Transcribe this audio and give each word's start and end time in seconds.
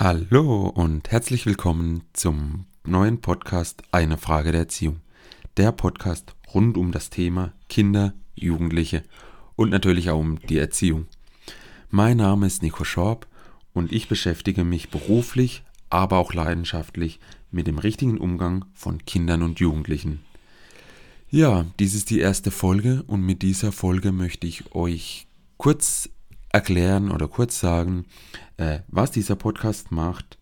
Hallo 0.00 0.68
und 0.68 1.10
herzlich 1.10 1.44
willkommen 1.44 2.04
zum 2.12 2.66
neuen 2.84 3.20
Podcast 3.20 3.82
Eine 3.90 4.16
Frage 4.16 4.52
der 4.52 4.60
Erziehung. 4.60 5.00
Der 5.56 5.72
Podcast 5.72 6.36
rund 6.54 6.76
um 6.76 6.92
das 6.92 7.10
Thema 7.10 7.52
Kinder, 7.68 8.14
Jugendliche 8.36 9.02
und 9.56 9.70
natürlich 9.70 10.08
auch 10.10 10.20
um 10.20 10.38
die 10.38 10.58
Erziehung. 10.58 11.08
Mein 11.90 12.18
Name 12.18 12.46
ist 12.46 12.62
Nico 12.62 12.84
Schorb 12.84 13.26
und 13.72 13.90
ich 13.90 14.06
beschäftige 14.06 14.62
mich 14.62 14.88
beruflich, 14.88 15.64
aber 15.90 16.18
auch 16.18 16.32
leidenschaftlich 16.32 17.18
mit 17.50 17.66
dem 17.66 17.78
richtigen 17.78 18.18
Umgang 18.18 18.66
von 18.74 19.04
Kindern 19.04 19.42
und 19.42 19.58
Jugendlichen. 19.58 20.20
Ja, 21.28 21.66
dies 21.80 21.96
ist 21.96 22.10
die 22.10 22.20
erste 22.20 22.52
Folge 22.52 23.02
und 23.08 23.22
mit 23.22 23.42
dieser 23.42 23.72
Folge 23.72 24.12
möchte 24.12 24.46
ich 24.46 24.76
euch 24.76 25.26
kurz 25.56 26.08
erklären 26.58 27.12
oder 27.12 27.28
kurz 27.28 27.60
sagen, 27.60 28.04
äh, 28.56 28.80
was 28.88 29.12
dieser 29.12 29.36
Podcast 29.36 29.92
macht, 29.92 30.38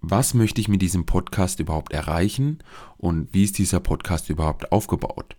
was 0.00 0.34
möchte 0.34 0.60
ich 0.60 0.68
mit 0.68 0.82
diesem 0.82 1.04
Podcast 1.04 1.58
überhaupt 1.58 1.92
erreichen 1.92 2.60
und 2.96 3.34
wie 3.34 3.42
ist 3.42 3.58
dieser 3.58 3.80
Podcast 3.80 4.30
überhaupt 4.30 4.70
aufgebaut. 4.70 5.34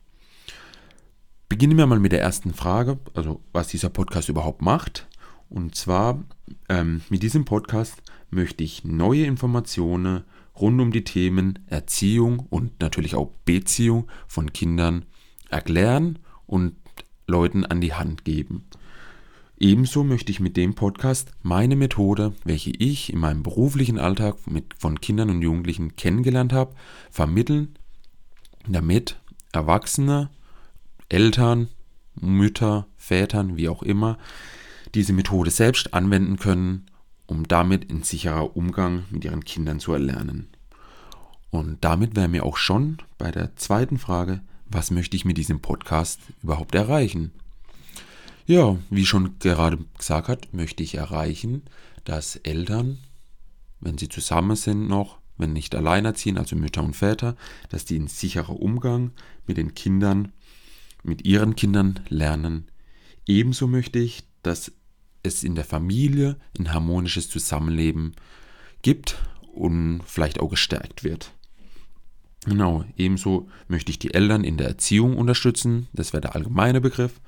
Beginnen 1.48 1.78
wir 1.78 1.88
mal 1.88 2.00
mit 2.00 2.12
der 2.12 2.22
ersten 2.22 2.54
Frage, 2.54 3.00
also 3.14 3.40
was 3.54 3.70
dieser 3.70 3.90
Podcast 3.90 4.28
überhaupt 4.28 4.62
macht. 4.62 5.08
Und 5.50 5.76
zwar 5.76 6.22
ähm, 6.68 7.02
mit 7.10 7.24
diesem 7.24 7.46
Podcast 7.46 8.02
möchte 8.30 8.66
ich 8.66 8.84
neue 8.84 9.26
Informationen 9.26 10.26
rund 10.60 10.82
um 10.82 10.92
die 10.92 11.06
Themen 11.06 11.60
Erziehung 11.68 12.40
und 12.50 12.82
natürlich 12.82 13.16
auch 13.16 13.32
Beziehung 13.46 14.10
von 14.28 14.52
Kindern 14.52 15.06
erklären 15.50 16.20
und 16.46 16.76
Leuten 17.26 17.66
an 17.66 17.80
die 17.80 17.94
Hand 17.94 18.26
geben. 18.26 18.66
Ebenso 19.64 20.04
möchte 20.04 20.30
ich 20.30 20.42
mit 20.42 20.58
dem 20.58 20.74
Podcast 20.74 21.32
meine 21.42 21.78
Methode, 21.78 22.34
welche 22.44 22.72
ich 22.72 23.14
in 23.14 23.20
meinem 23.20 23.44
beruflichen 23.44 23.98
Alltag 23.98 24.36
mit, 24.46 24.74
von 24.78 25.00
Kindern 25.00 25.30
und 25.30 25.42
Jugendlichen 25.42 25.96
kennengelernt 25.96 26.52
habe, 26.52 26.76
vermitteln, 27.10 27.78
damit 28.68 29.22
Erwachsene, 29.54 30.30
Eltern, 31.08 31.70
Mütter, 32.20 32.88
Vätern, 32.98 33.56
wie 33.56 33.70
auch 33.70 33.84
immer, 33.84 34.18
diese 34.96 35.14
Methode 35.14 35.50
selbst 35.50 35.94
anwenden 35.94 36.36
können, 36.36 36.88
um 37.26 37.48
damit 37.48 37.86
in 37.86 38.04
sicherer 38.04 38.58
Umgang 38.58 39.06
mit 39.12 39.24
ihren 39.24 39.46
Kindern 39.46 39.80
zu 39.80 39.94
erlernen. 39.94 40.50
Und 41.52 41.78
damit 41.86 42.18
wären 42.18 42.34
wir 42.34 42.46
auch 42.46 42.58
schon 42.58 42.98
bei 43.18 43.32
der 43.32 43.56
zweiten 43.56 43.98
Frage, 43.98 44.42
was 44.66 44.92
möchte 44.92 45.16
ich 45.16 45.24
mit 45.24 45.38
diesem 45.38 45.62
Podcast 45.62 46.20
überhaupt 46.42 46.76
erreichen? 46.76 47.32
Ja, 48.46 48.78
wie 48.90 49.06
schon 49.06 49.40
gerade 49.40 49.80
gesagt 49.98 50.28
hat, 50.28 50.54
möchte 50.54 50.84
ich 50.84 50.96
erreichen, 50.96 51.64
dass 52.04 52.36
Eltern, 52.36 53.00
wenn 53.80 53.98
sie 53.98 54.10
zusammen 54.10 54.56
sind 54.56 54.88
noch, 54.88 55.20
wenn 55.38 55.54
nicht 55.54 55.74
alleinerziehend, 55.76 56.38
also 56.38 56.56
Mütter 56.56 56.84
und 56.84 56.96
Väter, 56.96 57.36
dass 57.70 57.86
die 57.86 57.96
in 57.96 58.08
sicherer 58.08 58.60
Umgang 58.60 59.12
mit 59.48 59.58
den 59.58 59.74
Kindern, 59.74 60.34
mit 61.04 61.26
ihren 61.26 61.56
Kindern 61.56 62.02
lernen. 62.10 62.68
Ebenso 63.26 63.68
möchte 63.68 64.00
ich, 64.00 64.24
dass 64.42 64.72
es 65.24 65.44
in 65.44 65.56
der 65.56 65.66
Familie 65.66 66.38
ein 66.60 66.74
harmonisches 66.74 67.30
Zusammenleben 67.30 68.14
gibt 68.82 69.18
und 69.54 70.02
vielleicht 70.06 70.40
auch 70.40 70.50
gestärkt 70.50 71.06
wird. 71.06 71.32
Genau, 72.46 72.84
ebenso 72.98 73.48
möchte 73.70 73.90
ich 73.90 74.00
die 74.00 74.14
Eltern 74.14 74.44
in 74.44 74.58
der 74.58 74.68
Erziehung 74.68 75.18
unterstützen, 75.18 75.88
das 75.94 76.12
wäre 76.12 76.20
der 76.20 76.36
allgemeine 76.36 76.82
Begriff. 76.82 77.22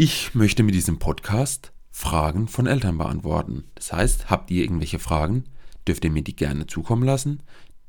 Ich 0.00 0.32
möchte 0.32 0.62
mit 0.62 0.76
diesem 0.76 1.00
Podcast 1.00 1.72
Fragen 1.90 2.46
von 2.46 2.68
Eltern 2.68 2.98
beantworten. 2.98 3.64
Das 3.74 3.92
heißt, 3.92 4.30
habt 4.30 4.48
ihr 4.52 4.62
irgendwelche 4.62 5.00
Fragen, 5.00 5.46
dürft 5.88 6.04
ihr 6.04 6.12
mir 6.12 6.22
die 6.22 6.36
gerne 6.36 6.68
zukommen 6.68 7.02
lassen. 7.02 7.42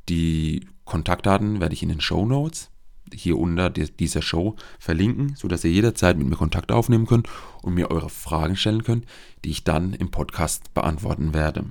Die 0.09 0.65
Kontaktdaten 0.85 1.59
werde 1.59 1.75
ich 1.75 1.83
in 1.83 1.89
den 1.89 2.01
Show 2.01 2.25
Notes 2.25 2.71
hier 3.13 3.37
unter 3.37 3.69
dieser 3.69 4.23
Show 4.23 4.55
verlinken, 4.79 5.35
sodass 5.35 5.63
ihr 5.63 5.71
jederzeit 5.71 6.17
mit 6.17 6.27
mir 6.27 6.35
Kontakt 6.35 6.71
aufnehmen 6.71 7.05
könnt 7.05 7.29
und 7.61 7.75
mir 7.75 7.91
eure 7.91 8.09
Fragen 8.09 8.55
stellen 8.55 8.83
könnt, 8.83 9.05
die 9.45 9.51
ich 9.51 9.63
dann 9.63 9.93
im 9.93 10.09
Podcast 10.09 10.73
beantworten 10.73 11.35
werde. 11.35 11.65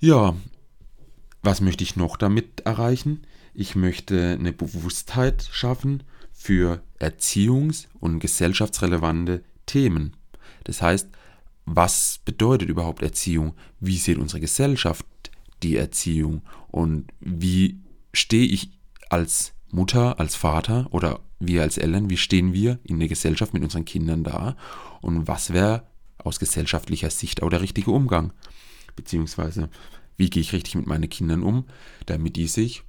Ja, 0.00 0.36
was 1.42 1.62
möchte 1.62 1.82
ich 1.82 1.96
noch 1.96 2.18
damit 2.18 2.60
erreichen? 2.66 3.26
Ich 3.54 3.74
möchte 3.74 4.36
eine 4.38 4.52
Bewusstheit 4.52 5.48
schaffen 5.50 6.02
für 6.34 6.82
erziehungs- 7.00 7.86
und 8.00 8.18
gesellschaftsrelevante 8.18 9.42
Themen. 9.66 10.16
Das 10.64 10.82
heißt, 10.82 11.08
was 11.64 12.20
bedeutet 12.24 12.68
überhaupt 12.68 13.02
Erziehung? 13.02 13.54
Wie 13.80 13.96
sieht 13.96 14.18
unsere 14.18 14.40
Gesellschaft 14.40 15.06
die 15.62 15.76
Erziehung? 15.76 16.42
Und 16.70 17.06
wie 17.20 17.80
stehe 18.12 18.46
ich 18.46 18.70
als 19.08 19.54
Mutter, 19.70 20.20
als 20.20 20.36
Vater 20.36 20.88
oder 20.90 21.20
wir 21.40 21.62
als 21.62 21.78
Eltern, 21.78 22.10
wie 22.10 22.16
stehen 22.16 22.52
wir 22.52 22.78
in 22.84 22.98
der 22.98 23.08
Gesellschaft 23.08 23.54
mit 23.54 23.62
unseren 23.62 23.84
Kindern 23.84 24.24
da? 24.24 24.56
Und 25.00 25.26
was 25.26 25.52
wäre 25.52 25.86
aus 26.18 26.38
gesellschaftlicher 26.38 27.10
Sicht 27.10 27.42
auch 27.42 27.50
der 27.50 27.60
richtige 27.60 27.90
Umgang? 27.90 28.32
Beziehungsweise, 28.96 29.70
wie 30.16 30.30
gehe 30.30 30.42
ich 30.42 30.52
richtig 30.52 30.74
mit 30.76 30.86
meinen 30.86 31.08
Kindern 31.08 31.42
um, 31.42 31.64
damit 32.06 32.36
die 32.36 32.46
sich 32.46 32.82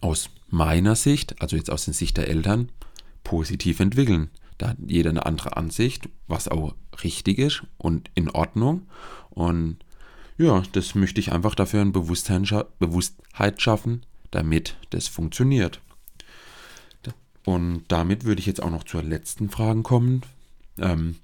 aus 0.00 0.28
meiner 0.50 0.96
Sicht, 0.96 1.40
also 1.40 1.56
jetzt 1.56 1.70
aus 1.70 1.84
der 1.84 1.94
Sicht 1.94 2.16
der 2.16 2.28
Eltern, 2.28 2.70
positiv 3.24 3.80
entwickeln. 3.80 4.30
Da 4.58 4.70
hat 4.70 4.76
jeder 4.86 5.10
eine 5.10 5.26
andere 5.26 5.56
Ansicht, 5.56 6.08
was 6.26 6.48
auch 6.48 6.74
richtig 7.02 7.38
ist 7.38 7.62
und 7.78 8.10
in 8.14 8.30
Ordnung. 8.30 8.86
Und 9.30 9.78
ja, 10.36 10.62
das 10.72 10.94
möchte 10.94 11.20
ich 11.20 11.32
einfach 11.32 11.54
dafür 11.54 11.80
ein 11.80 11.92
Bewusstheit 11.92 13.60
schaffen, 13.62 14.04
damit 14.30 14.76
das 14.90 15.08
funktioniert. 15.08 15.80
Und 17.44 17.84
damit 17.88 18.24
würde 18.24 18.40
ich 18.40 18.46
jetzt 18.46 18.62
auch 18.62 18.70
noch 18.70 18.84
zur 18.84 19.02
letzten 19.02 19.48
Frage 19.48 19.82
kommen. 19.82 20.22
Ähm, 20.78 21.16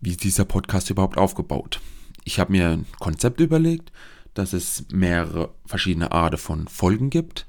wie 0.00 0.10
ist 0.10 0.24
dieser 0.24 0.44
Podcast 0.44 0.90
überhaupt 0.90 1.16
aufgebaut? 1.16 1.80
Ich 2.24 2.38
habe 2.38 2.52
mir 2.52 2.70
ein 2.70 2.86
Konzept 2.98 3.40
überlegt, 3.40 3.92
dass 4.34 4.52
es 4.52 4.84
mehrere 4.92 5.54
verschiedene 5.64 6.12
Arten 6.12 6.36
von 6.36 6.68
Folgen 6.68 7.10
gibt. 7.10 7.46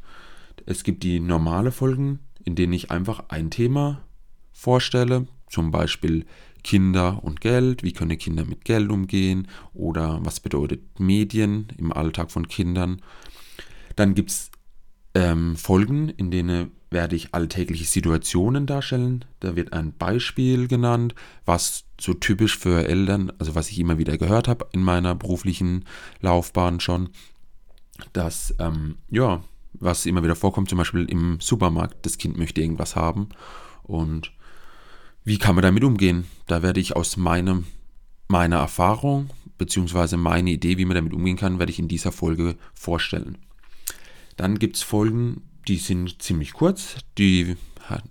Es 0.66 0.84
gibt 0.84 1.04
die 1.04 1.20
normale 1.20 1.72
Folgen, 1.72 2.20
in 2.44 2.56
denen 2.56 2.74
ich 2.74 2.92
einfach 2.92 3.26
ein 3.30 3.50
Thema 3.50 4.02
vorstelle, 4.52 5.28
zum 5.50 5.72
Beispiel 5.72 6.26
Kinder 6.64 7.24
und 7.24 7.42
Geld, 7.42 7.84
wie 7.84 7.94
können 7.94 8.18
Kinder 8.18 8.44
mit 8.46 8.66
Geld 8.66 8.90
umgehen 8.90 9.48
oder 9.74 10.20
was 10.24 10.40
bedeutet 10.40 11.00
Medien 11.00 11.68
im 11.78 11.94
Alltag 11.94 12.32
von 12.32 12.48
Kindern. 12.48 13.02
Dann 13.96 14.16
gibt 14.16 14.32
es 14.32 14.52
ähm, 15.14 15.56
Folgen, 15.56 16.10
in 16.10 16.32
denen 16.32 16.72
werde 16.90 17.16
ich 17.16 17.34
alltägliche 17.34 17.86
Situationen 17.86 18.66
darstellen. 18.66 19.26
Da 19.42 19.56
wird 19.56 19.74
ein 19.74 19.94
Beispiel 19.94 20.68
genannt, 20.68 21.14
was 21.46 21.86
so 22.00 22.14
typisch 22.14 22.58
für 22.58 22.88
Eltern, 22.88 23.32
also 23.38 23.54
was 23.54 23.70
ich 23.70 23.80
immer 23.80 23.98
wieder 23.98 24.18
gehört 24.18 24.48
habe 24.48 24.68
in 24.72 24.82
meiner 24.82 25.14
beruflichen 25.14 25.86
Laufbahn 26.22 26.80
schon, 26.80 27.10
dass 28.14 28.56
ähm, 28.60 28.98
ja 29.10 29.44
was 29.80 30.06
immer 30.06 30.24
wieder 30.24 30.36
vorkommt, 30.36 30.70
zum 30.70 30.78
Beispiel 30.78 31.06
im 31.06 31.40
Supermarkt, 31.40 32.06
das 32.06 32.18
Kind 32.18 32.38
möchte 32.38 32.62
irgendwas 32.62 32.96
haben 32.96 33.30
und 33.84 34.32
wie 35.24 35.40
kann 35.40 35.56
man 35.56 35.64
damit 35.64 35.84
umgehen? 35.84 36.26
Da 36.46 36.62
werde 36.62 36.80
ich 36.80 36.96
aus 36.96 37.18
meinem, 37.18 37.66
meiner 38.28 38.58
Erfahrung 38.58 39.32
beziehungsweise 39.58 40.18
meine 40.18 40.52
Idee, 40.52 40.78
wie 40.78 40.86
man 40.86 40.96
damit 40.96 41.14
umgehen 41.14 41.38
kann, 41.38 41.60
werde 41.60 41.72
ich 41.72 41.80
in 41.80 41.88
dieser 41.88 42.12
Folge 42.12 42.56
vorstellen. 42.74 43.38
Dann 44.38 44.60
gibt 44.60 44.76
es 44.76 44.84
Folgen, 44.84 45.44
die 45.68 45.78
sind 45.78 46.22
ziemlich 46.22 46.54
kurz, 46.54 46.98
die 47.18 47.56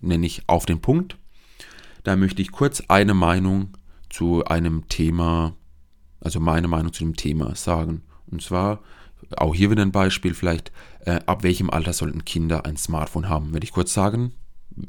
nenne 0.01 0.27
ich 0.27 0.43
auf 0.49 0.67
den 0.67 0.81
Punkt. 0.81 1.17
Da 2.03 2.17
möchte 2.17 2.43
ich 2.43 2.51
kurz 2.51 2.83
eine 2.89 3.15
Meinung 3.15 3.77
zu 4.11 4.45
einem 4.45 4.89
Thema, 4.89 5.55
also 6.21 6.41
meine 6.41 6.69
Meinung 6.69 6.93
zu 6.93 7.05
dem 7.05 7.17
Thema 7.17 7.55
sagen. 7.55 8.03
Und 8.27 8.43
zwar 8.43 8.81
auch 9.37 9.55
hier 9.55 9.71
wieder 9.71 9.83
ein 9.83 9.93
Beispiel 9.93 10.35
vielleicht, 10.35 10.73
äh, 11.01 11.21
ab 11.27 11.43
welchem 11.43 11.71
Alter 11.71 11.93
sollten 11.93 12.25
Kinder 12.25 12.65
ein 12.67 12.77
Smartphone 12.77 13.29
haben? 13.29 13.53
Werde 13.53 13.65
ich 13.65 13.73
kurz 13.73 13.93
sagen, 13.95 14.33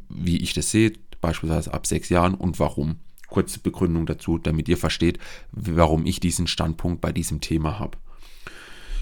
wie 0.09 0.37
ich 0.37 0.53
das 0.53 0.71
sehe, 0.71 0.93
beispielsweise 1.21 1.73
ab 1.73 1.87
sechs 1.87 2.09
Jahren 2.09 2.35
und 2.35 2.59
warum. 2.59 2.97
Kurze 3.27 3.59
Begründung 3.59 4.05
dazu, 4.05 4.37
damit 4.37 4.69
ihr 4.69 4.77
versteht, 4.77 5.19
warum 5.51 6.05
ich 6.05 6.19
diesen 6.19 6.47
Standpunkt 6.47 7.01
bei 7.01 7.11
diesem 7.11 7.41
Thema 7.41 7.79
habe. 7.79 7.97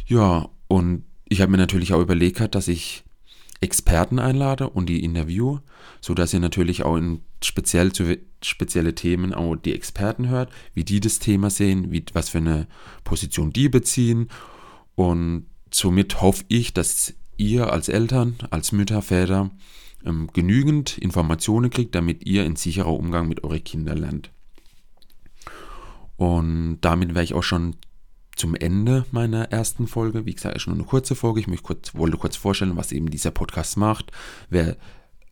Ja, 0.06 0.50
und 0.68 1.03
ich 1.27 1.41
habe 1.41 1.51
mir 1.51 1.57
natürlich 1.57 1.94
auch 1.94 2.01
überlegt, 2.01 2.56
dass 2.56 2.68
ich 2.68 3.03
Experten 3.62 4.19
einlade 4.19 4.69
und 4.69 4.88
die 4.88 5.03
interview, 5.03 5.59
sodass 6.01 6.33
ihr 6.33 6.41
natürlich 6.41 6.83
auch 6.83 6.97
in 6.97 7.21
speziell 7.41 7.94
zu 7.94 8.18
spezielle 8.41 8.94
Themen 8.94 9.33
auch 9.33 9.56
die 9.56 9.74
Experten 9.74 10.27
hört, 10.27 10.51
wie 10.74 10.83
die 10.83 11.00
das 11.00 11.19
Thema 11.19 11.50
sehen, 11.50 11.91
wie, 11.91 12.03
was 12.13 12.30
für 12.30 12.39
eine 12.39 12.68
Position 13.03 13.51
die 13.51 13.69
beziehen 13.69 14.27
und 14.95 15.48
somit 15.72 16.22
hoffe 16.22 16.44
ich, 16.48 16.74
dass 16.74 17.13
ihr 17.38 17.72
als 17.72 17.90
Eltern, 17.90 18.36
als 18.51 18.72
Mütter, 18.72 19.01
Väter 19.01 19.51
ähm, 20.06 20.30
genügend 20.34 20.98
Informationen 20.98 21.69
kriegt, 21.69 21.95
damit 21.95 22.25
ihr 22.25 22.45
in 22.45 22.56
sicherer 22.56 22.94
Umgang 22.94 23.28
mit 23.28 23.44
euren 23.44 23.63
Kindern 23.63 23.98
lernt. 23.98 24.31
Und 26.18 26.80
damit 26.81 27.16
wäre 27.16 27.24
ich 27.24 27.34
auch 27.34 27.44
schon 27.44 27.75
zum 28.36 28.56
Ende 28.56 29.06
meiner 29.12 29.51
ersten 29.51 29.88
Folge. 29.88 30.25
Wie 30.25 30.34
gesagt, 30.34 30.56
ist 30.56 30.68
nur 30.68 30.75
eine 30.75 30.86
kurze 30.86 31.16
Folge. 31.16 31.40
Ich 31.40 31.48
möchte 31.48 31.63
kurz, 31.63 31.95
wollte 31.95 32.18
kurz 32.18 32.36
vorstellen, 32.36 32.78
was 32.78 32.92
eben 32.92 33.10
dieser 33.10 33.31
Podcast 33.31 33.78
macht. 33.78 34.12
Wer, 34.50 34.78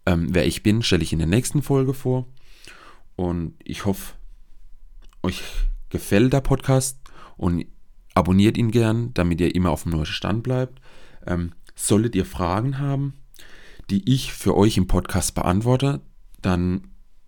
ähm, 0.05 0.27
wer 0.31 0.45
ich 0.45 0.63
bin, 0.63 0.83
stelle 0.83 1.03
ich 1.03 1.13
in 1.13 1.19
der 1.19 1.27
nächsten 1.27 1.61
Folge 1.61 1.93
vor. 1.93 2.27
Und 3.15 3.55
ich 3.63 3.85
hoffe, 3.85 4.13
euch 5.23 5.41
gefällt 5.89 6.33
der 6.33 6.41
Podcast 6.41 6.97
und 7.37 7.65
abonniert 8.13 8.57
ihn 8.57 8.71
gern, 8.71 9.13
damit 9.13 9.41
ihr 9.41 9.55
immer 9.55 9.71
auf 9.71 9.83
dem 9.83 9.93
neuesten 9.93 10.15
Stand 10.15 10.43
bleibt. 10.43 10.81
Ähm, 11.25 11.51
solltet 11.75 12.15
ihr 12.15 12.25
Fragen 12.25 12.79
haben, 12.79 13.13
die 13.89 14.09
ich 14.11 14.33
für 14.33 14.55
euch 14.55 14.77
im 14.77 14.87
Podcast 14.87 15.35
beantworte, 15.35 16.01
dann 16.41 16.87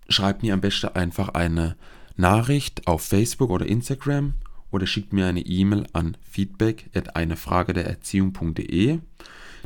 schreibt 0.09 0.43
mir 0.43 0.53
am 0.53 0.61
besten 0.61 0.87
einfach 0.87 1.29
eine 1.29 1.75
Nachricht 2.15 2.87
auf 2.87 3.03
Facebook 3.03 3.49
oder 3.49 3.65
Instagram 3.65 4.33
oder 4.71 4.87
schickt 4.87 5.13
mir 5.13 5.27
eine 5.27 5.41
E-Mail 5.41 5.87
an 5.93 6.17
feedback 6.21 6.89
at 6.93 7.07
Erziehung.de. 7.15 8.99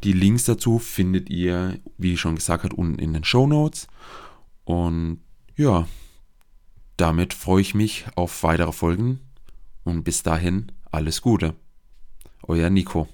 Die 0.03 0.13
Links 0.13 0.45
dazu 0.45 0.79
findet 0.79 1.29
ihr, 1.29 1.79
wie 1.97 2.13
ich 2.13 2.19
schon 2.19 2.35
gesagt 2.35 2.63
habe, 2.63 2.75
unten 2.75 2.99
in 2.99 3.13
den 3.13 3.23
Show 3.23 3.47
Notes. 3.47 3.87
Und 4.63 5.21
ja, 5.55 5.87
damit 6.97 7.33
freue 7.33 7.61
ich 7.61 7.73
mich 7.73 8.05
auf 8.15 8.43
weitere 8.43 8.71
Folgen 8.71 9.19
und 9.83 10.03
bis 10.03 10.23
dahin 10.23 10.71
alles 10.97 11.21
Gute. 11.21 11.53
Euer 12.47 12.71
Nico. 12.71 13.07